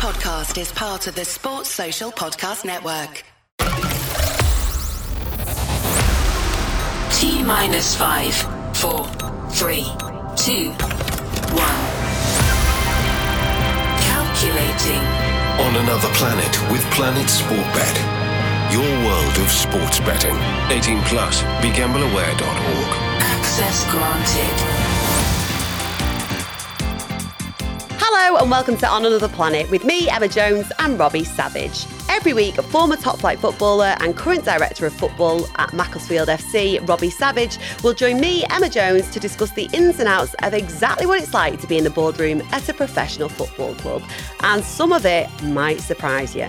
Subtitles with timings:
[0.00, 3.22] podcast is part of the Sports Social Podcast Network.
[7.12, 8.34] T minus five,
[8.74, 9.04] four,
[9.50, 9.84] three,
[10.36, 10.72] two,
[11.52, 11.84] one.
[14.08, 15.04] Calculating.
[15.68, 17.96] On another planet with Planet Sportbet.
[18.72, 20.36] Your world of sports betting.
[20.70, 21.42] 18 plus.
[21.60, 22.96] BeGambleAware.org.
[23.20, 24.79] Access granted.
[28.12, 31.86] Hello and welcome to On Another Planet with me, Emma Jones, and Robbie Savage.
[32.08, 37.08] Every week, former top flight footballer and current director of football at Macclesfield FC, Robbie
[37.08, 41.22] Savage, will join me, Emma Jones, to discuss the ins and outs of exactly what
[41.22, 44.02] it's like to be in the boardroom at a professional football club.
[44.40, 46.48] And some of it might surprise you.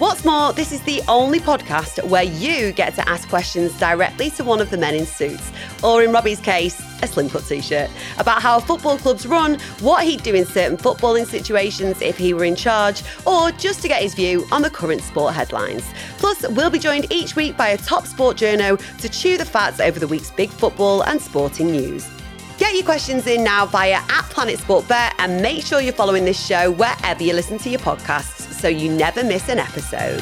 [0.00, 4.42] What's more, this is the only podcast where you get to ask questions directly to
[4.42, 5.52] one of the men in suits,
[5.84, 10.04] or in Robbie's case, a slim cut t shirt, about how football clubs run, what
[10.04, 14.00] he'd do in certain footballing situations if he were in charge, or just to get
[14.02, 15.84] his view on the current sport headlines.
[16.16, 19.80] Plus, we'll be joined each week by a top sport journo to chew the fats
[19.80, 22.08] over the week's big football and sporting news.
[22.56, 26.24] Get your questions in now via at Planet Sport Bet and make sure you're following
[26.24, 30.20] this show wherever you listen to your podcasts so you never miss an episode.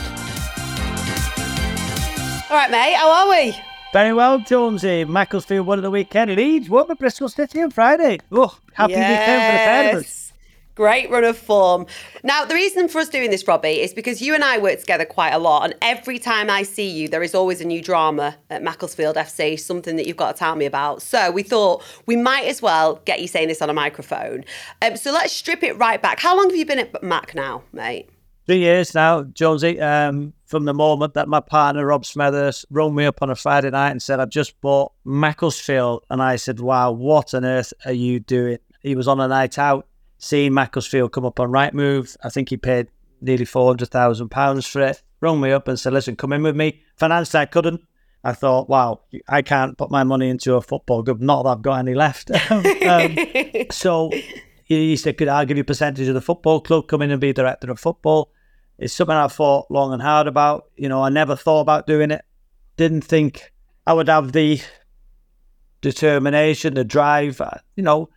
[2.49, 3.55] All right, mate, how are we?
[3.93, 5.05] Very well, Jonesy.
[5.05, 6.31] Macclesfield won at the weekend.
[6.37, 8.19] Leeds won at Bristol City on Friday.
[8.31, 10.33] Oh, happy weekend for the pair of us.
[10.77, 11.87] Great run of form.
[12.23, 15.05] Now, the reason for us doing this, Robbie, is because you and I work together
[15.05, 15.65] quite a lot.
[15.65, 19.59] And every time I see you, there is always a new drama at Macclesfield FC,
[19.59, 21.03] something that you've got to tell me about.
[21.03, 24.45] So we thought we might as well get you saying this on a microphone.
[24.81, 26.21] Um, so let's strip it right back.
[26.21, 28.09] How long have you been at Mac now, mate?
[28.49, 29.79] Three years now, Jonesy.
[29.79, 33.69] Um, from the moment that my partner Rob Smethurst rung me up on a Friday
[33.69, 37.93] night and said, "I've just bought Macclesfield," and I said, "Wow, what on earth are
[37.93, 42.17] you doing?" He was on a night out, seeing Macclesfield come up on right move.
[42.25, 42.89] I think he paid
[43.21, 45.03] nearly four hundred thousand pounds for it.
[45.21, 47.83] Rung me up and said, "Listen, come in with me." Financially, I couldn't.
[48.25, 51.21] I thought, wow, I can't put my money into a football club.
[51.21, 52.31] Not that I've got any left.
[52.51, 53.15] um,
[53.71, 54.11] so
[54.65, 56.89] he said, "Could I give you a percentage of the football club?
[56.89, 58.33] Come in and be director of football."
[58.79, 60.71] It's something I thought long and hard about.
[60.77, 62.25] You know, I never thought about doing it.
[62.77, 63.53] Didn't think
[63.87, 64.61] I would have the
[65.81, 67.41] determination, the drive.
[67.41, 68.09] Uh, you know,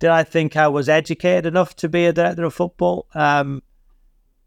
[0.00, 3.06] did I think I was educated enough to be a director of football?
[3.14, 3.62] Um,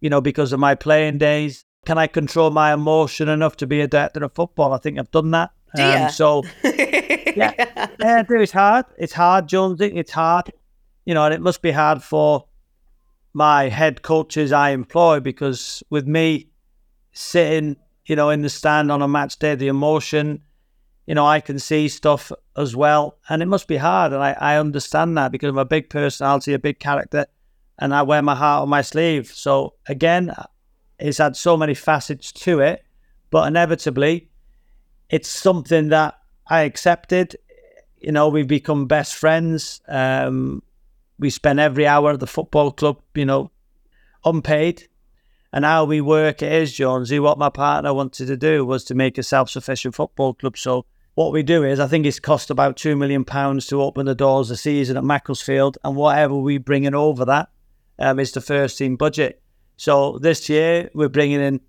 [0.01, 1.65] you know, because of my playing days.
[1.85, 4.73] Can I control my emotion enough to be a director of football?
[4.73, 5.51] I think I've done that.
[5.75, 7.53] Do um, so, yeah,
[7.99, 8.85] yeah, it's hard.
[8.97, 9.87] It's hard, Jonesy.
[9.87, 10.51] It's hard.
[11.05, 12.45] You know, and it must be hard for
[13.33, 16.49] my head coaches I employ because with me
[17.11, 20.41] sitting, you know, in the stand on a match day, the emotion,
[21.07, 23.17] you know, I can see stuff as well.
[23.29, 24.13] And it must be hard.
[24.13, 27.25] And I, I understand that because I'm a big personality, a big character,
[27.79, 29.27] and I wear my heart on my sleeve.
[29.27, 30.33] So again,
[30.99, 32.83] it's had so many facets to it,
[33.31, 34.29] but inevitably,
[35.09, 36.15] it's something that
[36.47, 37.35] I accepted.
[37.99, 39.81] You know, we've become best friends.
[39.87, 40.61] Um,
[41.19, 43.51] we spend every hour at the football club, you know,
[44.25, 44.87] unpaid.
[45.51, 48.95] And how we work it is, Jonesy, what my partner wanted to do was to
[48.95, 50.57] make a self sufficient football club.
[50.57, 50.85] So
[51.15, 54.15] what we do is I think it's cost about two million pounds to open the
[54.15, 57.49] doors a season at Macclesfield and whatever we bring in over that
[57.99, 59.41] um, is the first team budget.
[59.77, 61.61] So this year we're bringing in,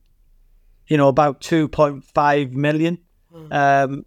[0.86, 2.98] you know, about 2.5 million.
[3.34, 3.52] Mm.
[3.52, 4.06] Um,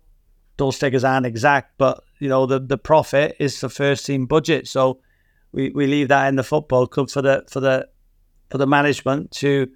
[0.58, 4.68] those figures aren't exact, but you know, the, the profit is the first team budget.
[4.68, 5.02] So
[5.52, 7.88] we, we leave that in the football club for the for the
[8.50, 9.70] for the management to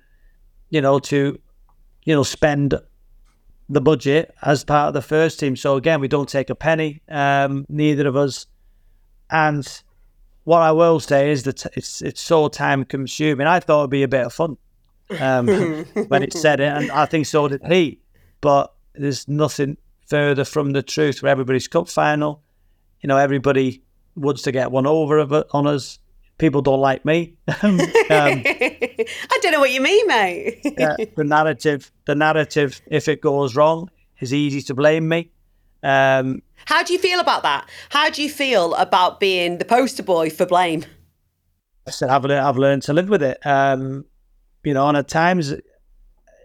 [0.69, 1.39] you know to
[2.05, 2.75] you know spend
[3.71, 5.55] the budget as part of the first team.
[5.55, 8.45] So again, we don't take a penny, um, neither of us.
[9.29, 9.65] And
[10.43, 13.47] what I will say is that it's it's so time consuming.
[13.47, 14.57] I thought it'd be a bit of fun
[15.19, 15.47] um,
[16.09, 17.99] when it said it, and I think so did he.
[18.41, 19.77] But there's nothing
[20.07, 21.19] further from the truth.
[21.19, 22.41] For everybody's cup final,
[23.01, 23.83] you know, everybody
[24.15, 25.99] wants to get one over on us.
[26.37, 27.35] People don't like me.
[27.47, 27.79] um,
[28.09, 29.05] I
[29.41, 30.61] don't know what you mean, mate.
[31.15, 35.31] the narrative, the narrative, if it goes wrong, is easy to blame me.
[35.83, 37.69] Um, How do you feel about that?
[37.89, 40.83] How do you feel about being the poster boy for blame?
[41.87, 43.39] I said I've, I've learned to live with it.
[43.45, 44.05] Um,
[44.63, 45.53] you know, and at times,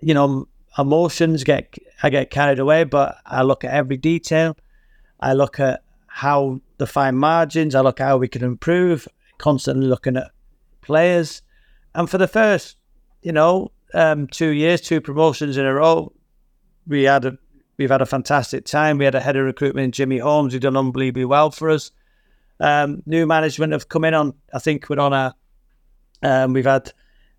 [0.03, 0.49] you know,
[0.79, 4.57] emotions get I get carried away, but I look at every detail.
[5.21, 5.83] I look at
[6.17, 7.75] how the fine margins.
[7.75, 9.07] I look how we can improve.
[9.37, 10.31] Constantly looking at
[10.81, 11.43] players,
[11.95, 12.79] and for the first,
[13.21, 16.11] you know, um, two years, two promotions in a row,
[16.87, 17.37] we had a
[17.77, 18.97] we've had a fantastic time.
[18.97, 21.91] We had a head of recruitment, Jimmy Holmes, who done unbelievably well for us.
[22.61, 24.33] Um, new management have come in on.
[24.55, 25.35] I think we're on a.
[26.23, 26.95] Um, we've had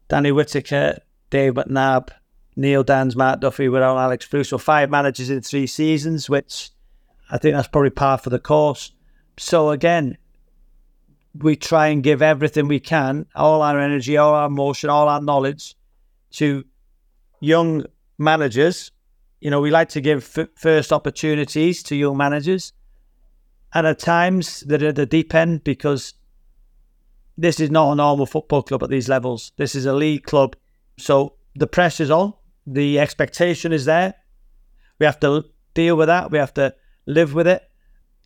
[0.07, 0.99] Danny Whitaker,
[1.31, 2.09] Dave McNabb,
[2.55, 4.49] Neil Danns, Matt Duffy, without Alex Bruce.
[4.49, 6.69] So five managers in three seasons, which
[7.29, 8.91] I think that's probably par for the course.
[9.37, 10.17] So again,
[11.35, 15.21] we try and give everything we can, all our energy, all our emotion, all our
[15.21, 15.75] knowledge
[16.31, 16.63] to
[17.39, 17.85] young
[18.17, 18.91] managers.
[19.39, 22.73] You know, we like to give f- first opportunities to young managers.
[23.73, 26.13] And at times they're at the deep end because
[27.37, 29.51] this is not a normal football club at these levels.
[29.57, 30.55] This is a league club.
[30.97, 32.33] So the pressure's on,
[32.65, 34.15] the expectation is there.
[34.99, 35.45] We have to
[35.75, 36.31] deal with that.
[36.31, 36.73] We have to
[37.07, 37.63] live with it.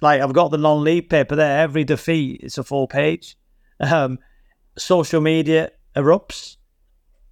[0.01, 1.59] Like I've got the non-league paper there.
[1.59, 3.37] Every defeat is a full page.
[3.79, 4.19] Um,
[4.77, 6.57] social media erupts.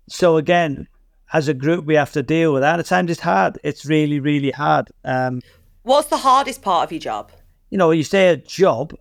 [0.07, 0.88] So again,
[1.34, 2.80] as a group, we have to deal with that.
[2.80, 3.60] At times, it's hard.
[3.63, 4.90] It's really, really hard.
[5.04, 5.42] Um,
[5.84, 7.31] What's the hardest part of your job?
[7.69, 8.96] You know, you say a job.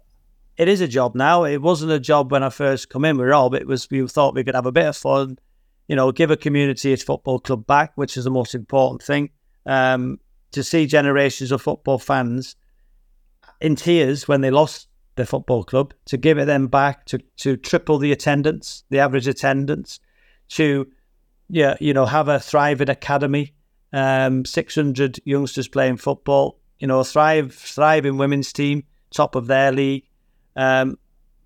[0.56, 1.44] It is a job now.
[1.44, 3.54] It wasn't a job when I first come in with Rob.
[3.54, 5.38] It was we thought we could have a bit of fun,
[5.86, 9.30] you know, give a community its football club back, which is the most important thing.
[9.64, 10.18] Um,
[10.52, 12.56] to see generations of football fans
[13.60, 17.56] in tears when they lost their football club, to give it them back, to to
[17.56, 20.00] triple the attendance, the average attendance,
[20.48, 20.86] to
[21.48, 23.54] yeah, you know, have a thriving academy,
[23.92, 29.72] um, six hundred youngsters playing football, you know, thrive thriving women's team, top of their
[29.72, 30.04] league.
[30.56, 30.98] Um,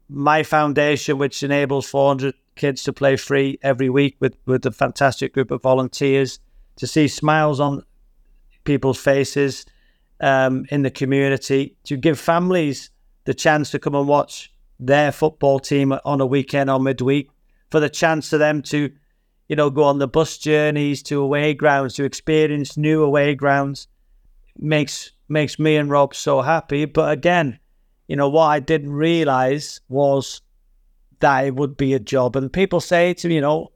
[0.09, 5.33] my foundation, which enables 400 kids to play free every week with, with a fantastic
[5.33, 6.39] group of volunteers,
[6.77, 7.83] to see smiles on
[8.65, 9.67] people's faces
[10.21, 12.91] um, in the community, to give families
[13.25, 17.31] the chance to come and watch their football team on a weekend or midweek,
[17.71, 18.91] for the chance for them to,
[19.49, 23.89] you know, go on the bus journeys to away grounds, to experience new away grounds,
[24.59, 26.85] makes makes me and Rob so happy.
[26.85, 27.59] But again,
[28.07, 30.43] you know, what I didn't realize was
[31.21, 32.37] that it would be a job.
[32.37, 33.73] And people say to me, you know,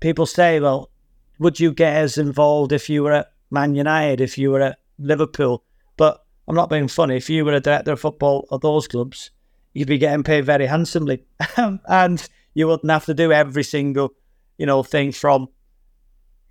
[0.00, 0.90] people say, well,
[1.38, 4.78] would you get as involved if you were at Man United, if you were at
[4.98, 5.64] Liverpool?
[5.96, 7.16] But I'm not being funny.
[7.16, 9.30] If you were a director of football at those clubs,
[9.72, 11.24] you'd be getting paid very handsomely.
[11.56, 14.14] and you wouldn't have to do every single,
[14.58, 15.48] you know, thing from,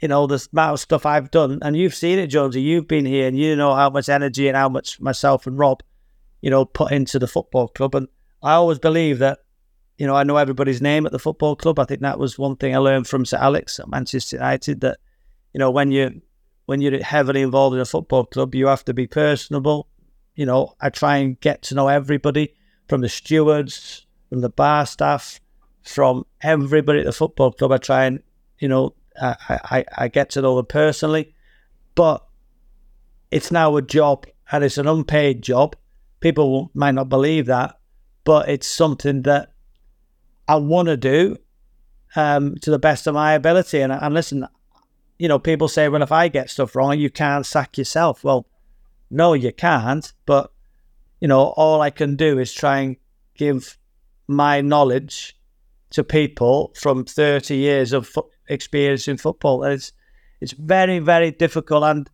[0.01, 1.59] you know, the amount of stuff I've done.
[1.61, 2.61] And you've seen it, Jonesy.
[2.61, 5.83] You've been here and you know how much energy and how much myself and Rob,
[6.41, 7.95] you know, put into the football club.
[7.95, 8.07] And
[8.41, 9.39] I always believe that
[9.99, 11.77] you know, I know everybody's name at the football club.
[11.77, 14.97] I think that was one thing I learned from Sir Alex at Manchester United that,
[15.53, 16.21] you know, when you
[16.69, 19.88] when you're heavily involved in a football club, you have to be personable.
[20.36, 22.54] You know, I try and get to know everybody
[22.88, 25.42] from the stewards, from the bar staff,
[25.81, 27.71] from everybody at the football club.
[27.71, 28.21] I try and,
[28.60, 31.33] you know, I, I, I get to know them personally.
[31.95, 32.24] But
[33.31, 35.75] it's now a job and it's an unpaid job.
[36.19, 37.80] People might not believe that,
[38.25, 39.54] but it's something that
[40.48, 41.38] I want to do
[42.16, 43.81] um, to the best of my ability.
[43.81, 44.48] And, and listen,
[45.19, 48.24] you know, people say, well, if I get stuff wrong, you can't sack yourself.
[48.24, 48.48] Well,
[49.12, 50.12] no, you can't.
[50.25, 50.51] But,
[51.19, 52.95] you know, all I can do is try and
[53.36, 53.77] give
[54.27, 55.38] my knowledge
[55.92, 59.63] to people from 30 years of fo- experience in football.
[59.63, 59.92] And it's,
[60.39, 61.83] it's very, very difficult.
[61.83, 62.10] And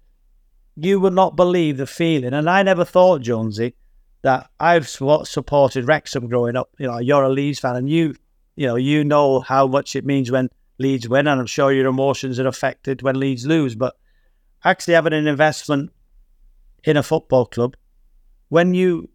[0.76, 2.34] you would not believe the feeling.
[2.34, 3.76] And I never thought, Jonesy,
[4.24, 6.70] that I've supported Wrexham growing up.
[6.80, 8.16] You know, you're a Leeds fan and you
[8.56, 11.88] you know, you know how much it means when Leeds win, and I'm sure your
[11.88, 13.76] emotions are affected when Leeds lose.
[13.76, 13.96] But
[14.64, 15.92] actually having an investment
[16.84, 17.76] in a football club,
[18.50, 19.10] when you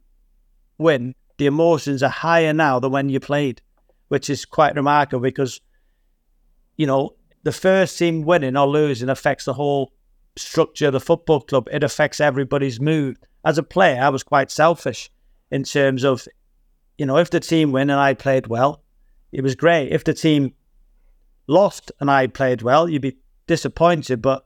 [0.79, 3.63] win, the emotions are higher now than when you played,
[4.09, 5.61] which is quite remarkable because,
[6.77, 9.93] you know, the first team winning or losing affects the whole
[10.37, 11.69] structure of the football club.
[11.73, 13.19] It affects everybody's mood.
[13.45, 15.11] As a player, I was quite selfish
[15.51, 16.27] in terms of,
[16.99, 18.83] you know, if the team win and I played well,
[19.33, 19.89] it was great.
[19.89, 20.53] If the team
[21.51, 24.45] lost and I played well, you'd be disappointed, but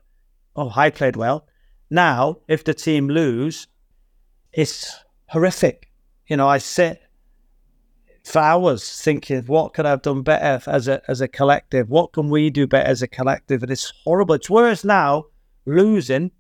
[0.57, 1.47] oh, I played well.
[1.91, 3.69] Now, if the team lose,
[4.53, 5.91] it's horrific.
[6.27, 7.03] You know, I sit
[8.25, 11.91] for hours thinking, what could I have done better as a as a collective?
[11.91, 13.63] What can we do better as a collective?
[13.63, 14.35] And it's horrible.
[14.35, 15.27] It's worse now
[15.67, 16.31] losing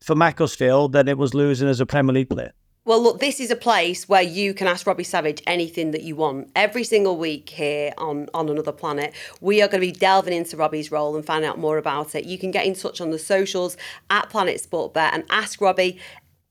[0.00, 2.52] for Macclesfield than it was losing as a Premier League player.
[2.88, 6.16] Well, look, this is a place where you can ask Robbie Savage anything that you
[6.16, 6.50] want.
[6.56, 10.56] Every single week here on, on Another Planet, we are going to be delving into
[10.56, 12.24] Robbie's role and find out more about it.
[12.24, 13.76] You can get in touch on the socials
[14.08, 15.98] at Planet Sport Bet and ask Robbie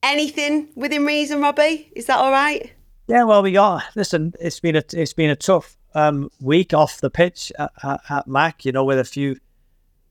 [0.03, 1.91] anything within reason, Robbie.
[1.96, 2.72] Is that all right?
[3.08, 7.01] Yeah, well, we got, listen, it's been a, it's been a tough um, week off
[7.01, 9.38] the pitch at, at, at, Mac, you know, with a few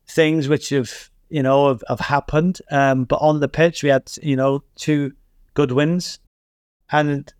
[0.08, 2.58] things which have, you know, have, have happened.
[2.72, 5.12] Um, but on the pitch, we had, you know, two
[5.56, 6.20] good wins.
[6.92, 7.32] And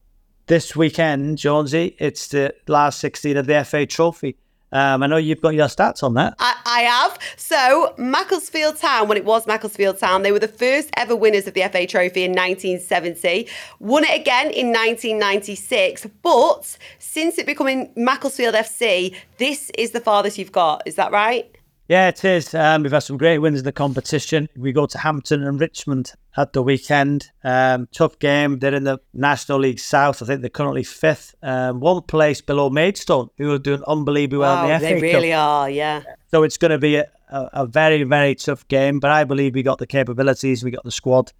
[0.46, 4.36] this weekend, Jonesy, it's the last 16 of the FA Trophy.
[4.72, 6.34] Um, I know you've got your stats on that.
[6.40, 7.18] I, I have.
[7.36, 11.54] So, Macclesfield Town, when it was Macclesfield Town, they were the first ever winners of
[11.54, 13.46] the FA Trophy in 1970,
[13.78, 16.08] won it again in 1996.
[16.22, 20.82] But since it becoming Macclesfield FC, this is the farthest you've got.
[20.84, 21.48] Is that right?
[21.88, 22.52] Yeah, it is.
[22.52, 24.48] Um, we've had some great wins in the competition.
[24.56, 27.30] We go to Hampton and Richmond at the weekend.
[27.44, 28.58] Um, tough game.
[28.58, 30.20] They're in the National League South.
[30.20, 34.68] I think they're currently fifth, um, one place below Maidstone, who are doing unbelievably well
[34.68, 35.48] in the they really Cup.
[35.48, 36.02] are, yeah.
[36.32, 38.98] So it's going to be a, a, a very, very tough game.
[38.98, 41.32] But I believe we got the capabilities, we got the squad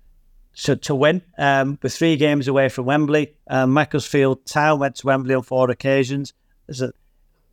[0.62, 1.22] to, to win.
[1.36, 3.34] Um, we're three games away from Wembley.
[3.48, 6.32] Um, Macclesfield Town went to Wembley on four occasions.
[6.68, 6.92] There's a,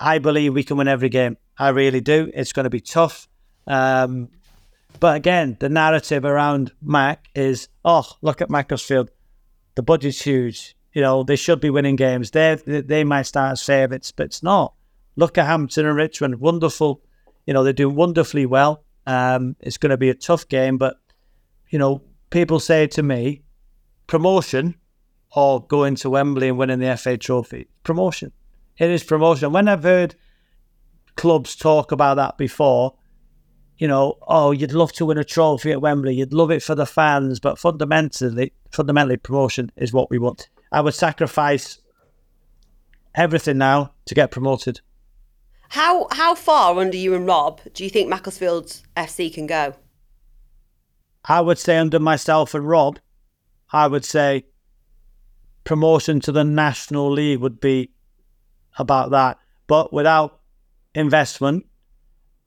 [0.04, 1.38] I believe we can win every game.
[1.58, 2.30] I really do.
[2.34, 3.30] It's going to be tough.
[3.68, 4.28] Um,
[5.00, 9.12] but again, the narrative around Mac is, oh, look at Macclesfield.
[9.76, 10.76] The budget's huge.
[10.92, 12.32] You know, they should be winning games.
[12.32, 14.74] They they might start as favourites, but it's not.
[15.16, 16.42] Look at Hampton and Richmond.
[16.42, 17.02] Wonderful.
[17.48, 18.84] You know, they do wonderfully well.
[19.08, 20.98] Um, it's going to be a tough game, but,
[21.70, 23.42] you know, people say to me,
[24.08, 24.76] promotion
[25.34, 27.68] or going to Wembley and winning the FA Trophy.
[27.84, 28.34] Promotion.
[28.78, 29.52] It is promotion.
[29.52, 30.16] When I've heard
[31.16, 32.96] clubs talk about that before,
[33.78, 36.76] you know, oh, you'd love to win a trophy at Wembley, you'd love it for
[36.76, 40.50] the fans, but fundamentally, fundamentally, promotion is what we want.
[40.72, 41.80] I would sacrifice
[43.16, 44.82] everything now to get promoted.
[45.70, 49.74] How how far under you and Rob do you think Macclesfield FC can go?
[51.26, 53.00] I would say under myself and Rob,
[53.72, 54.46] I would say
[55.64, 57.92] promotion to the National League would be
[58.78, 59.38] about that.
[59.68, 60.40] But without
[60.96, 61.66] investment,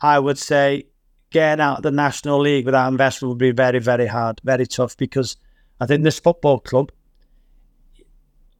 [0.01, 0.87] I would say
[1.31, 4.97] getting out of the National League without investment would be very, very hard, very tough
[4.97, 5.37] because
[5.81, 6.93] I think this football club,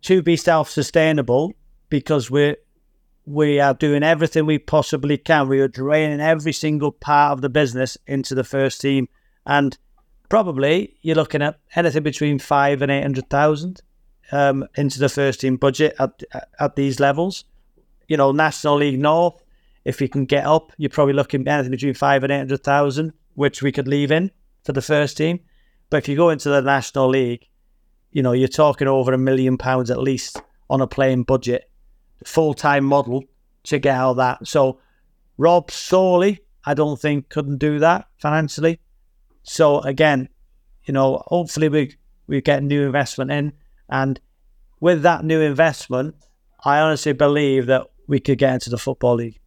[0.03, 1.53] to be self sustainable,
[1.89, 2.57] because we're
[3.27, 5.49] we are doing everything we possibly can.
[5.49, 9.09] We are draining every single part of the business into the first team.
[9.45, 9.77] And
[10.29, 13.83] probably you're looking at anything between five and eight hundred thousand
[14.33, 16.23] um, into the first team budget at
[16.61, 17.45] at these levels.
[18.09, 19.43] You know, National League North.
[19.85, 23.13] If you can get up, you're probably looking anything between five and eight hundred thousand,
[23.35, 24.31] which we could leave in
[24.65, 25.41] for the first team.
[25.91, 27.47] But if you go into the National League,
[28.11, 31.71] you know you're talking over a million pounds at least on a playing budget,
[32.25, 33.25] full time model
[33.65, 34.47] to get out of that.
[34.47, 34.81] So
[35.39, 38.81] Rob solely, I don't think couldn't do that financially.
[39.43, 40.29] So again,
[40.85, 41.97] you know, hopefully we
[42.27, 43.53] we get new investment in,
[43.89, 44.21] and
[44.81, 46.17] with that new investment,
[46.65, 49.39] I honestly believe that we could get into the football league.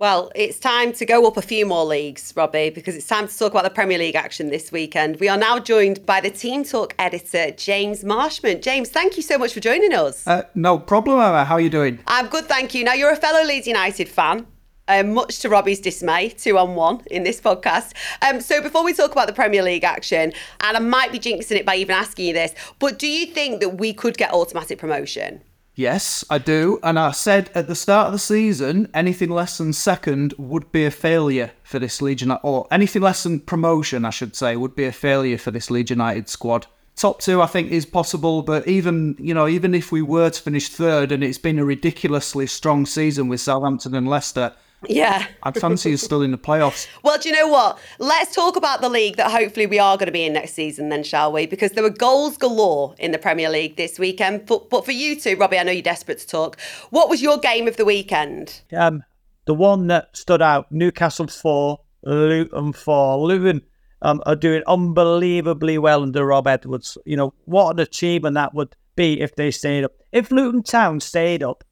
[0.00, 3.38] Well, it's time to go up a few more leagues, Robbie, because it's time to
[3.38, 5.20] talk about the Premier League action this weekend.
[5.20, 8.60] We are now joined by the Team Talk editor, James Marshment.
[8.60, 10.26] James, thank you so much for joining us.
[10.26, 11.44] Uh, no problem, Emma.
[11.44, 12.00] How are you doing?
[12.08, 12.82] I'm good, thank you.
[12.82, 14.48] Now, you're a fellow Leeds United fan.
[14.88, 17.92] Um, much to Robbie's dismay, two on one in this podcast.
[18.20, 21.56] Um, so, before we talk about the Premier League action, and I might be jinxing
[21.56, 24.78] it by even asking you this, but do you think that we could get automatic
[24.78, 25.40] promotion?
[25.76, 26.78] Yes, I do.
[26.84, 30.84] And I said at the start of the season, anything less than second would be
[30.84, 34.76] a failure for this Leeds United, or anything less than promotion, I should say, would
[34.76, 36.66] be a failure for this Leeds United squad.
[36.94, 40.42] Top two, I think, is possible, but even you know, even if we were to
[40.42, 44.52] finish third, and it's been a ridiculously strong season with Southampton and Leicester,
[44.88, 45.26] Yeah.
[45.42, 46.86] I'd fancy us still in the playoffs.
[47.02, 47.78] Well, do you know what?
[47.98, 50.88] Let's talk about the league that hopefully we are going to be in next season,
[50.88, 51.46] then, shall we?
[51.46, 54.46] Because there were goals galore in the Premier League this weekend.
[54.46, 56.60] But, but for you two, Robbie, I know you're desperate to talk.
[56.90, 58.62] What was your game of the weekend?
[58.76, 59.02] Um,
[59.46, 63.18] the one that stood out: Newcastle four, Luton four.
[63.18, 63.62] Luton
[64.02, 66.96] um, are doing unbelievably well under Rob Edwards.
[67.04, 69.92] You know what an achievement that would be if they stayed up.
[70.12, 71.64] If Luton Town stayed up,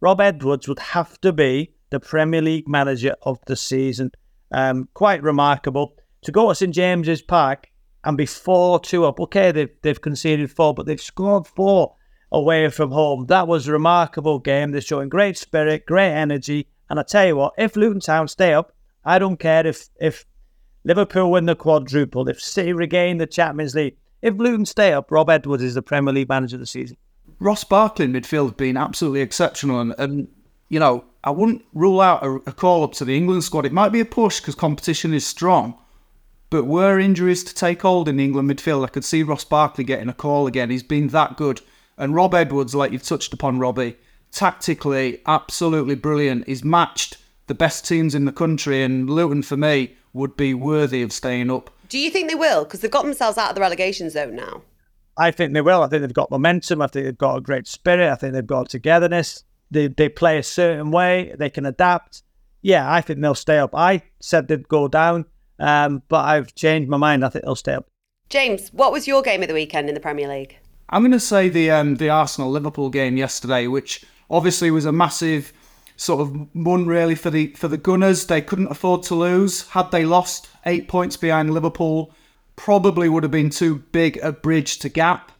[0.00, 4.12] Rob Edwards would have to be the Premier League manager of the season.
[4.52, 7.68] Um, quite remarkable to go to St James's Park
[8.04, 9.20] and be four two up.
[9.20, 11.94] Okay, they've they've conceded four, but they've scored four
[12.32, 13.26] away from home.
[13.26, 14.70] That was a remarkable game.
[14.70, 16.68] They're showing great spirit, great energy.
[16.88, 20.24] And I tell you what, if Luton Town stay up, I don't care if if
[20.84, 23.96] Liverpool win the quadruple, if City regain the Champions League.
[24.22, 26.96] If Luton stay up, Rob Edwards is the Premier League manager of the season.
[27.38, 30.28] Ross Barkley in midfield been absolutely exceptional, and, and
[30.68, 33.66] you know I wouldn't rule out a, a call up to the England squad.
[33.66, 35.78] It might be a push because competition is strong,
[36.48, 39.84] but were injuries to take hold in the England midfield, I could see Ross Barkley
[39.84, 40.70] getting a call again.
[40.70, 41.60] He's been that good,
[41.98, 43.96] and Rob Edwards, like you've touched upon, Robbie,
[44.32, 46.46] tactically absolutely brilliant.
[46.46, 51.02] He's matched the best teams in the country, and Luton for me would be worthy
[51.02, 51.70] of staying up.
[51.88, 52.64] Do you think they will?
[52.64, 54.62] Because they've got themselves out of the relegation zone now.
[55.16, 55.82] I think they will.
[55.82, 56.80] I think they've got momentum.
[56.80, 58.10] I think they've got a great spirit.
[58.10, 59.44] I think they've got togetherness.
[59.70, 62.22] They, they play a certain way, they can adapt.
[62.62, 63.74] Yeah, I think they'll stay up.
[63.74, 65.24] I said they'd go down,
[65.58, 67.24] um, but I've changed my mind.
[67.24, 67.86] I think they'll stay up.
[68.28, 70.56] James, what was your game of the weekend in the Premier League?
[70.88, 74.92] I'm going to say the um, the Arsenal Liverpool game yesterday, which obviously was a
[74.92, 75.52] massive
[75.96, 78.26] sort of one really for the for the Gunners.
[78.26, 79.68] They couldn't afford to lose.
[79.68, 82.12] Had they lost eight points behind Liverpool,
[82.56, 85.32] probably would have been too big a bridge to gap.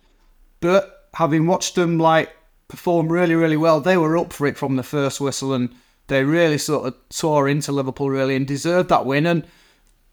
[0.61, 2.31] But having watched them like
[2.71, 5.75] perform really really well, they were up for it from the first whistle and
[6.11, 9.27] they really sort of tore into Liverpool really and deserved that win.
[9.27, 9.47] And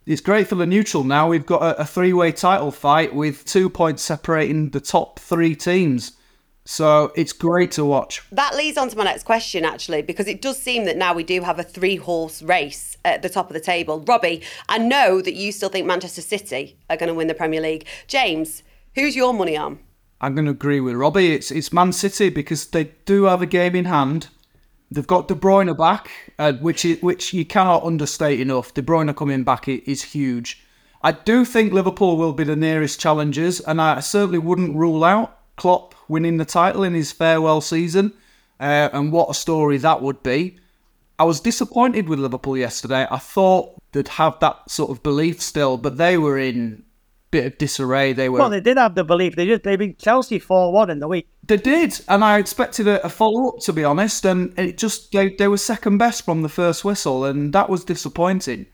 [0.06, 1.28] it's great for the neutral now.
[1.28, 5.56] We've got a, a three way title fight with two points separating the top three
[5.56, 6.14] teams.
[6.64, 8.22] So it's great to watch.
[8.32, 11.24] That leads on to my next question, actually, because it does seem that now we
[11.24, 14.04] do have a three horse race at the top of the table.
[14.06, 17.62] Robbie, I know that you still think Manchester City are going to win the Premier
[17.62, 17.86] League.
[18.08, 18.64] James,
[18.96, 19.80] who's your money on?
[20.20, 21.34] I'm going to agree with Robbie.
[21.34, 24.30] It's it's Man City because they do have a game in hand.
[24.90, 26.10] They've got De Bruyne back,
[26.40, 28.74] uh, which is, which you cannot understate enough.
[28.74, 30.64] De Bruyne coming back is huge.
[31.04, 35.38] I do think Liverpool will be the nearest challengers, and I certainly wouldn't rule out
[35.58, 38.14] Klopp winning the title in his farewell season,
[38.60, 40.58] uh, and what a story that would be.
[41.20, 43.08] I was disappointed with Liverpool yesterday.
[43.12, 46.84] I thought they'd have that sort of belief still, but they were in
[47.31, 48.13] bit of disarray.
[48.13, 48.39] They were.
[48.39, 49.36] Well, they did have the belief.
[49.36, 51.27] They just they beat Chelsea four one in the week.
[51.43, 55.12] They did, and I expected a, a follow up to be honest, and it just
[55.12, 58.67] they, they were second best from the first whistle, and that was disappointing.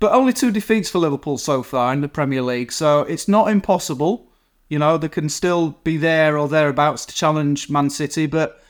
[0.00, 3.48] But only two defeats for Liverpool so far in the Premier League, so it's not
[3.48, 4.28] impossible.
[4.68, 8.62] You know, they can still be there or thereabouts to challenge Man City, but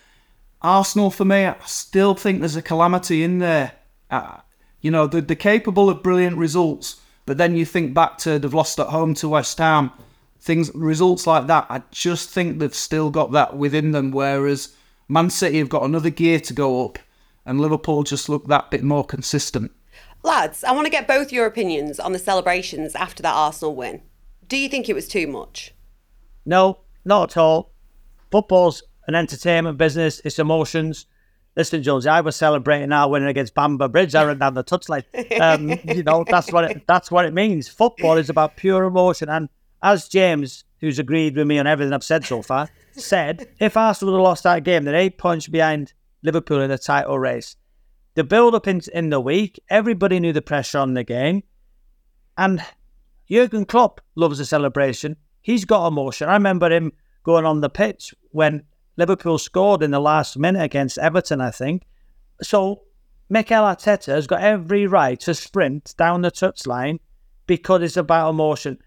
[0.60, 3.72] Arsenal, for me, I still think there's a calamity in there.
[4.10, 4.38] Uh,
[4.80, 8.52] you know, they're, they're capable of brilliant results, but then you think back to they've
[8.52, 9.92] lost at home to West Ham,
[10.40, 11.66] things, results like that.
[11.70, 14.74] I just think they've still got that within them, whereas
[15.08, 16.98] Man City have got another gear to go up,
[17.44, 19.72] and Liverpool just look that bit more consistent.
[20.22, 24.02] Lads, I want to get both your opinions on the celebrations after that Arsenal win.
[24.48, 25.74] Do you think it was too much?
[26.44, 27.72] No, not at all.
[28.30, 30.20] Football's an entertainment business.
[30.24, 31.06] It's emotions.
[31.54, 34.14] Listen, Jones, I was celebrating our winning against Bamber Bridge.
[34.14, 35.04] I ran down the touchline.
[35.40, 37.68] Um, you know, that's what it, that's what it means.
[37.68, 39.28] Football is about pure emotion.
[39.28, 39.48] And
[39.82, 44.14] as James, who's agreed with me on everything I've said so far, said, if Arsenal
[44.14, 47.56] would have lost that game, they're eight points behind Liverpool in the title race.
[48.14, 51.42] The build up in, in the week, everybody knew the pressure on the game.
[52.36, 52.64] And
[53.30, 55.16] Jurgen Klopp loves a celebration.
[55.40, 56.28] He's got emotion.
[56.28, 56.92] I remember him
[57.24, 58.62] going on the pitch when
[59.02, 61.82] Liverpool scored in the last minute against Everton, I think.
[62.40, 62.82] So
[63.28, 67.00] Mikel Arteta has got every right to sprint down the touchline
[67.48, 68.78] because it's about emotion.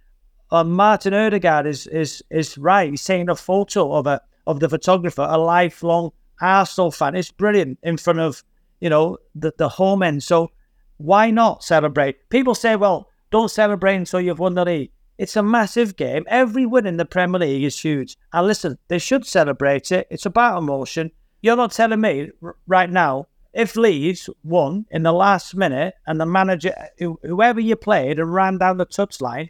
[0.51, 2.91] And Martin Odegaard is is is right.
[2.91, 7.15] He's taking a photo of a of the photographer, a lifelong Arsenal fan.
[7.15, 8.41] It's brilliant in front of
[8.79, 10.23] you know the the home end.
[10.23, 10.51] So
[10.95, 12.29] why not celebrate?
[12.29, 14.91] People say, well, don't celebrate until you've won the league.
[15.17, 16.25] It's a massive game.
[16.27, 18.17] Every win in the Premier League is huge.
[18.33, 20.07] And listen, they should celebrate it.
[20.09, 21.11] It's about emotion.
[21.41, 22.31] You're not telling me
[22.67, 27.77] right now if Leeds won in the last minute and the manager, wh- whoever you
[27.77, 29.49] played, and ran down the touchline,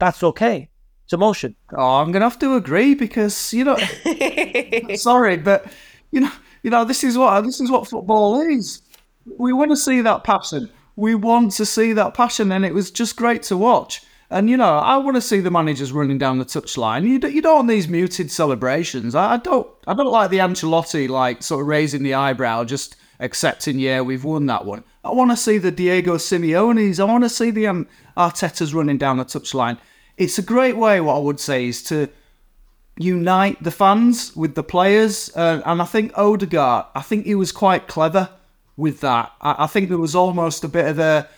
[0.00, 0.68] that's okay.
[1.04, 1.54] It's emotion.
[1.76, 3.76] Oh, I'm gonna have to agree because you know,
[4.96, 5.66] sorry, but
[6.10, 8.82] you know, you know, this is what this is what football is.
[9.38, 10.70] We want to see that passion.
[10.96, 14.02] We want to see that passion, and it was just great to watch.
[14.34, 17.04] And you know, I want to see the managers running down the touchline.
[17.04, 19.14] You, you don't want these muted celebrations.
[19.14, 19.64] I, I don't.
[19.86, 23.78] I don't like the Ancelotti like sort of raising the eyebrow, just accepting.
[23.78, 24.82] Yeah, we've won that one.
[25.04, 26.98] I want to see the Diego Simeones.
[26.98, 29.78] I want to see the um, Artetas running down the touchline.
[30.16, 31.00] It's a great way.
[31.00, 32.08] What I would say is to
[32.96, 36.86] unite the fans with the players, uh, and I think Odegaard.
[36.96, 38.30] I think he was quite clever
[38.76, 39.30] with that.
[39.40, 41.28] I, I think there was almost a bit of a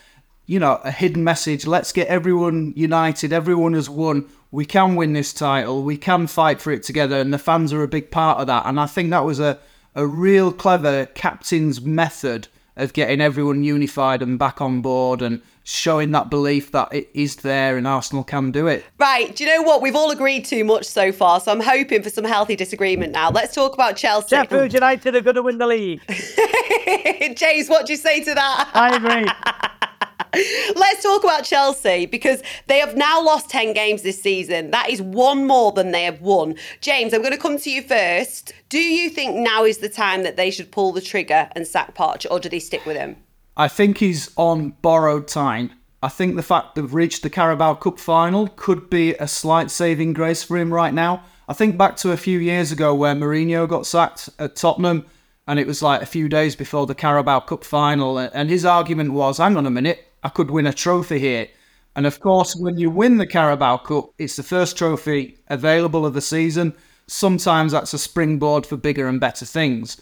[0.47, 1.67] you know, a hidden message.
[1.67, 3.33] Let's get everyone united.
[3.33, 4.29] Everyone has won.
[4.51, 5.83] We can win this title.
[5.83, 7.17] We can fight for it together.
[7.17, 8.67] And the fans are a big part of that.
[8.67, 9.59] And I think that was a,
[9.95, 16.13] a real clever captain's method of getting everyone unified and back on board and showing
[16.13, 18.85] that belief that it is there and Arsenal can do it.
[18.99, 19.35] Right.
[19.35, 19.83] Do you know what?
[19.83, 21.41] We've all agreed too much so far.
[21.41, 23.31] So I'm hoping for some healthy disagreement now.
[23.31, 24.37] Let's talk about Chelsea.
[24.37, 26.03] Sheffield United are going to win the league.
[27.37, 28.71] James, what do you say to that?
[28.75, 29.33] I agree.
[30.35, 34.70] Let's talk about Chelsea because they have now lost 10 games this season.
[34.70, 36.57] That is one more than they have won.
[36.81, 38.52] James, I'm going to come to you first.
[38.68, 41.94] Do you think now is the time that they should pull the trigger and sack
[41.94, 43.16] Poch, or do they stick with him?
[43.57, 45.72] I think he's on borrowed time.
[46.02, 50.12] I think the fact they've reached the Carabao Cup final could be a slight saving
[50.12, 51.24] grace for him right now.
[51.48, 55.07] I think back to a few years ago where Mourinho got sacked at Tottenham
[55.47, 58.19] and it was like a few days before the Carabao Cup final.
[58.19, 61.49] And his argument was, hang on a minute, I could win a trophy here.
[61.95, 66.15] And of course, when you win the Carabao Cup, it's the first trophy available of
[66.15, 66.75] the season.
[67.07, 70.01] Sometimes that's a springboard for bigger and better things.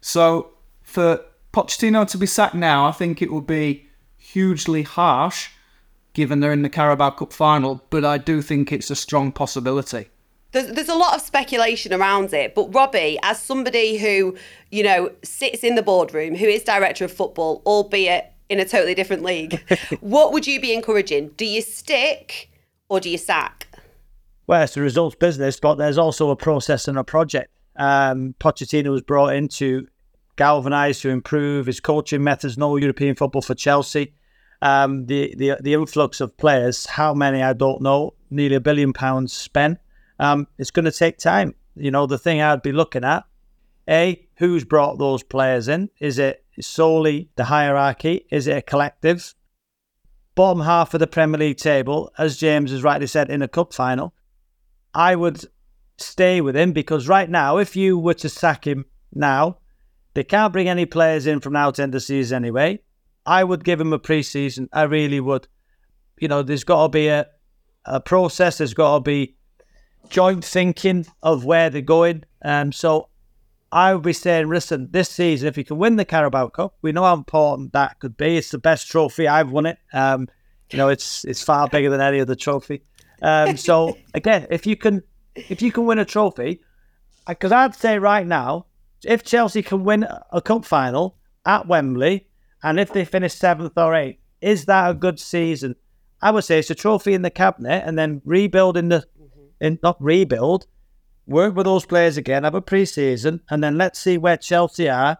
[0.00, 0.50] So
[0.82, 5.48] for Pochettino to be sacked now, I think it would be hugely harsh
[6.14, 10.08] given they're in the Carabao Cup final, but I do think it's a strong possibility.
[10.52, 14.36] There's, there's a lot of speculation around it, but Robbie, as somebody who,
[14.70, 18.94] you know, sits in the boardroom, who is director of football, albeit in a totally
[18.94, 19.62] different league,
[20.00, 21.28] what would you be encouraging?
[21.36, 22.50] Do you stick
[22.88, 23.66] or do you sack?
[24.46, 27.50] Well, it's a results business, but there's also a process and a project.
[27.76, 29.86] Um, Pochettino was brought in to
[30.36, 34.14] galvanise, to improve his coaching methods, no European football for Chelsea.
[34.60, 38.92] Um, the, the the influx of players, how many I don't know, nearly a billion
[38.92, 39.78] pounds spent.
[40.22, 41.56] Um, it's going to take time.
[41.74, 43.24] You know, the thing I'd be looking at,
[43.88, 45.90] a who's brought those players in?
[45.98, 48.26] Is it solely the hierarchy?
[48.30, 49.34] Is it a collective?
[50.36, 53.74] Bottom half of the Premier League table, as James has rightly said, in a cup
[53.74, 54.14] final,
[54.94, 55.44] I would
[55.96, 59.58] stay with him because right now, if you were to sack him now,
[60.14, 62.78] they can't bring any players in from now to end the season anyway.
[63.26, 64.68] I would give him a pre-season.
[64.72, 65.48] I really would.
[66.20, 67.26] You know, there's got to be a,
[67.84, 68.58] a process.
[68.58, 69.36] There's got to be
[70.08, 72.24] joint thinking of where they're going.
[72.44, 73.08] Um, so
[73.70, 76.92] I would be saying, listen, this season, if you can win the Carabao Cup, we
[76.92, 78.36] know how important that could be.
[78.36, 79.26] It's the best trophy.
[79.26, 79.78] I've won it.
[79.92, 80.28] Um,
[80.70, 82.82] you know, it's it's far bigger than any other trophy.
[83.20, 85.02] Um, so again, if you can
[85.34, 86.60] if you can win a trophy,
[87.26, 88.66] because I'd say right now,
[89.04, 92.28] if Chelsea can win a cup final at Wembley
[92.62, 95.76] and if they finish seventh or eighth, is that a good season?
[96.20, 99.04] I would say it's a trophy in the cabinet, and then rebuilding the,
[99.62, 100.66] in, not rebuild,
[101.26, 105.18] work with those players again, have a pre-season, and then let's see where Chelsea are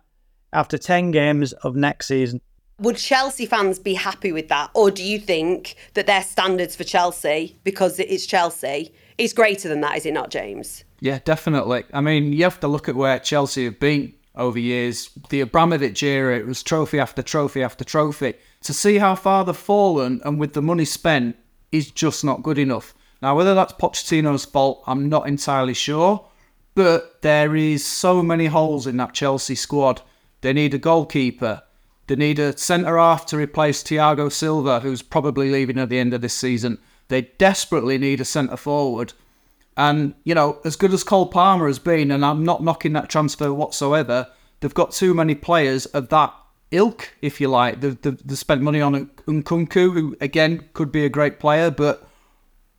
[0.52, 2.40] after ten games of next season.
[2.78, 6.85] Would Chelsea fans be happy with that, or do you think that their standards for
[6.85, 9.96] Chelsea, because it's Chelsea, is greater than that?
[9.96, 10.85] Is it not, James?
[11.00, 11.85] Yeah, definitely.
[11.92, 15.11] I mean, you have to look at where Chelsea have been over years.
[15.28, 18.35] The Abramovich era, it was trophy after trophy after trophy.
[18.62, 21.37] To see how far they've fallen and with the money spent
[21.70, 22.94] is just not good enough.
[23.23, 26.27] Now, whether that's Pochettino's fault, I'm not entirely sure.
[26.75, 30.01] But there is so many holes in that Chelsea squad.
[30.41, 31.63] They need a goalkeeper.
[32.07, 36.15] They need a centre half to replace Thiago Silva, who's probably leaving at the end
[36.15, 36.79] of this season.
[37.09, 39.13] They desperately need a centre forward.
[39.77, 43.09] And, you know, as good as Cole Palmer has been, and I'm not knocking that
[43.09, 44.29] transfer whatsoever,
[44.61, 46.35] they've got too many players of that
[46.71, 47.81] ilk, if you like.
[47.81, 52.09] They've, they've, they've spent money on Nkunku, who, again, could be a great player, but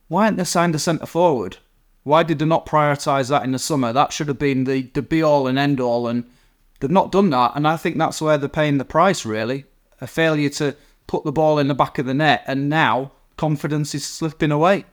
[0.08, 1.58] why aren't they signed a centre forward?
[2.02, 3.92] Why did they not prioritise that in the summer?
[3.92, 6.24] That should have been the, the be all and end all, and
[6.80, 7.52] they've not done that.
[7.54, 9.64] And I think that's where they're paying the price, really.
[10.00, 13.94] A failure to put the ball in the back of the net, and now confidence
[13.94, 14.84] is slipping away.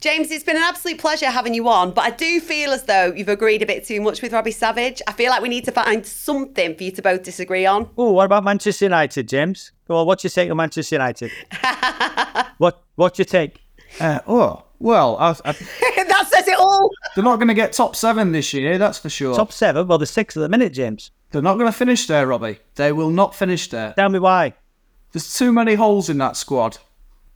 [0.00, 3.12] James, it's been an absolute pleasure having you on, but I do feel as though
[3.14, 5.00] you've agreed a bit too much with Robbie Savage.
[5.06, 7.88] I feel like we need to find something for you to both disagree on.
[7.96, 9.70] Oh, what about Manchester United, James?
[9.86, 11.30] Well, what's your take on Manchester United?
[12.58, 13.60] what What's your take?
[14.00, 16.90] Uh, oh, well, I, I, that says it all.
[17.14, 19.34] They're not going to get top seven this year, that's for sure.
[19.34, 19.86] Top seven?
[19.86, 21.10] Well, the six at the minute, James.
[21.30, 22.58] They're not going to finish there, Robbie.
[22.74, 23.94] They will not finish there.
[23.96, 24.54] Tell me why.
[25.12, 26.78] There's too many holes in that squad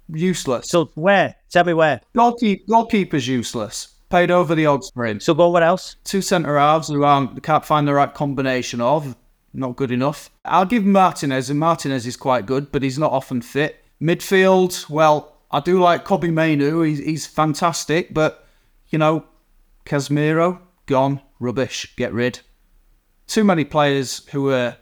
[0.09, 0.69] useless.
[0.69, 1.37] So where?
[1.51, 2.01] Tell me where.
[2.15, 3.95] Goalkeep, goalkeeper's useless.
[4.09, 5.19] Paid over the odds for him.
[5.21, 5.97] So go what else?
[6.05, 9.17] Two centre halves who aren't, can't find the right combination of.
[9.53, 10.31] Not good enough.
[10.45, 13.83] I'll give Martinez, and Martinez is quite good, but he's not often fit.
[14.01, 16.83] Midfield, well, I do like Kobbie Mainoo.
[16.83, 18.47] He's, he's fantastic, but,
[18.89, 19.25] you know,
[19.85, 22.41] Casemiro, gone, rubbish, get rid.
[23.27, 24.77] Too many players who are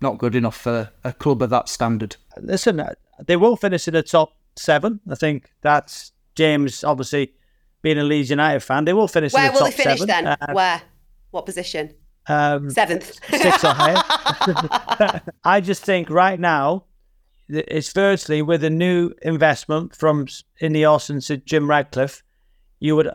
[0.00, 2.16] not good enough for a club of that standard.
[2.40, 2.82] Listen,
[3.26, 5.00] they will finish in the top seven.
[5.10, 7.32] I think that's James, obviously
[7.82, 8.84] being a Leeds United fan.
[8.84, 9.32] They will finish.
[9.32, 10.24] Where in the will top they finish seven.
[10.24, 10.26] then?
[10.40, 10.82] Uh, Where?
[11.30, 11.94] What position?
[12.26, 13.18] Um, Seventh.
[13.30, 15.22] six or higher.
[15.44, 16.84] I just think right now,
[17.48, 20.26] it's firstly with a new investment from
[20.60, 22.22] Ineos and Jim Ratcliffe,
[22.80, 23.10] you would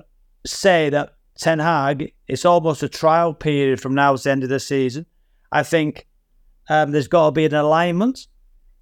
[0.46, 4.50] say that Ten Hag, it's almost a trial period from now to the end of
[4.50, 5.06] the season.
[5.52, 6.08] I think
[6.70, 8.28] um, there's got to be an alignment,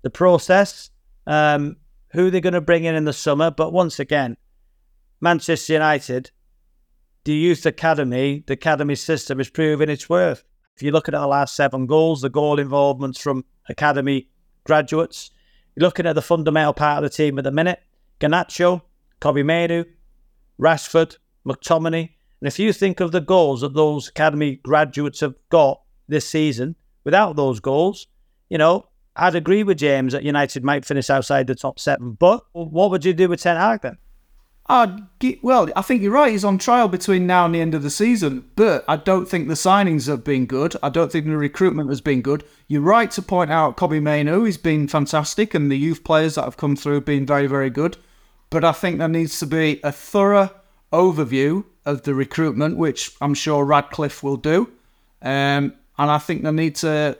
[0.01, 0.89] the process,
[1.27, 1.77] um,
[2.11, 3.51] who they're going to bring in in the summer.
[3.51, 4.37] But once again,
[5.21, 6.31] Manchester United,
[7.23, 10.43] the youth academy, the academy system is proving its worth.
[10.75, 14.29] If you look at the last seven goals, the goal involvements from academy
[14.63, 15.31] graduates,
[15.75, 17.81] looking at the fundamental part of the team at the minute,
[18.19, 18.81] Garnacho,
[19.19, 19.85] Kobbie Mainoo,
[20.59, 22.09] Rashford, McTominay.
[22.41, 26.75] And if you think of the goals that those academy graduates have got this season
[27.03, 28.07] without those goals,
[28.49, 32.13] you know, I'd agree with James that United might finish outside the top seven.
[32.13, 33.97] But what would you do with Ten Hag then?
[34.71, 36.31] I'd get, well, I think you're right.
[36.31, 39.49] He's on trial between now and the end of the season, but I don't think
[39.49, 40.77] the signings have been good.
[40.81, 42.45] I don't think the recruitment has been good.
[42.69, 44.45] You're right to point out Kobbie Mainoo.
[44.45, 47.69] He's been fantastic, and the youth players that have come through have been very, very
[47.69, 47.97] good.
[48.49, 50.51] But I think there needs to be a thorough
[50.93, 54.71] overview of the recruitment, which I'm sure Ratcliffe will do.
[55.21, 57.17] Um, and I think they need to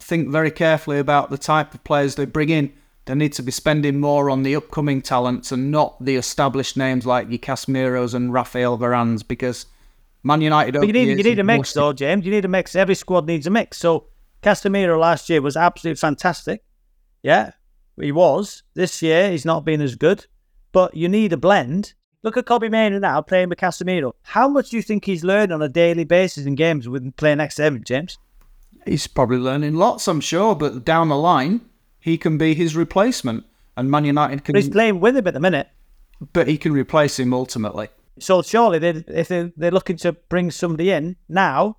[0.00, 2.72] think very carefully about the type of players they bring in.
[3.08, 7.06] They need to be spending more on the upcoming talents and not the established names
[7.06, 9.64] like your Casemiros and Rafael Varans because
[10.22, 10.74] Man United.
[10.74, 12.26] But you need, you need a mix, though, James.
[12.26, 12.76] You need a mix.
[12.76, 13.78] Every squad needs a mix.
[13.78, 14.08] So
[14.42, 16.62] Casemiro last year was absolutely fantastic.
[17.22, 17.52] Yeah,
[17.98, 18.62] he was.
[18.74, 20.26] This year, he's not been as good.
[20.72, 21.94] But you need a blend.
[22.22, 24.12] Look at Kobbie Mainoo now playing with Casemiro.
[24.20, 27.38] How much do you think he's learned on a daily basis in games with playing
[27.38, 28.18] next to him, James?
[28.84, 31.62] He's probably learning lots, I'm sure, but down the line,
[32.08, 33.44] he can be his replacement,
[33.76, 34.52] and Man United can.
[34.54, 35.68] But he's playing with him at the minute.
[36.32, 37.88] but he can replace him ultimately.
[38.18, 41.76] So surely, they, if they, they're looking to bring somebody in now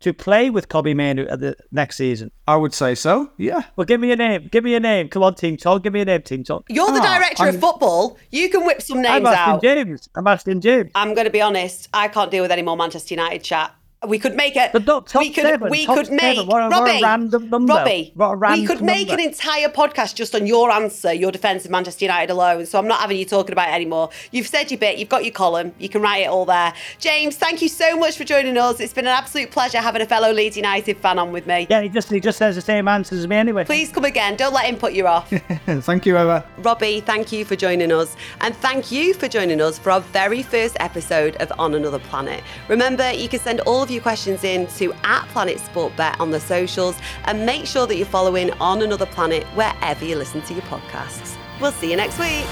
[0.00, 2.30] to play with Kobbie Mainoo at the next season.
[2.48, 3.30] I would say so.
[3.36, 3.62] Yeah.
[3.76, 4.48] Well, give me a name.
[4.50, 5.08] Give me a name.
[5.08, 5.82] Come on, Team Talk.
[5.84, 6.64] Give me a name, Team Talk.
[6.70, 8.18] You're the Ah, director I'm- of football.
[8.30, 9.62] You can whip some names I'm asking out.
[9.62, 10.08] James.
[10.16, 10.90] I'm asking James.
[10.94, 11.88] I'm going to be honest.
[11.92, 13.74] I can't deal with any more Manchester United chat.
[14.06, 14.72] We could make it.
[14.72, 15.44] But not top we could.
[15.44, 16.46] seven, we top could make seven.
[16.46, 17.02] What a- what a Robbie.
[17.02, 17.72] random number.
[17.74, 18.12] Robbie.
[18.14, 21.64] What a we random could make an entire podcast just on your answer, your defence
[21.64, 22.66] of Manchester United alone.
[22.66, 24.10] So I'm not having you talking about it anymore.
[24.30, 24.98] You've said your bit.
[24.98, 25.72] You've got your column.
[25.78, 26.72] You can write it all there.
[26.98, 28.80] James, thank you so much for joining us.
[28.80, 31.66] It's been an absolute pleasure having a fellow Leeds United fan on with me.
[31.70, 33.64] Yeah, he just he just says the same answers as me anyway.
[33.64, 34.36] Please come again.
[34.36, 35.30] Don't let him put you off.
[35.66, 36.44] Thank you, Eva.
[36.58, 38.16] Robbie, thank you for joining us.
[38.40, 42.42] And thank you for joining us for our very first episode of On Another Planet.
[42.68, 46.30] Remember, you can send all of your questions in to at Planet Sport Bet on
[46.30, 50.54] the socials and make sure that you're following On Another Planet wherever you listen to
[50.54, 51.36] your podcasts.
[51.60, 52.46] We'll see you next week.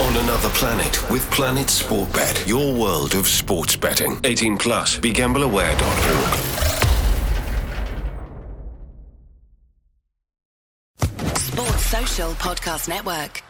[0.00, 4.20] On another planet with Planet Sport Bet, your world of sports betting.
[4.22, 4.96] 18 plus.
[5.00, 6.58] BeGambleAware.org.
[11.36, 13.42] Sports Social Podcast Network.